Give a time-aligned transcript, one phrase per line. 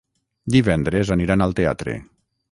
[0.53, 1.95] Divendres aniran al teatre.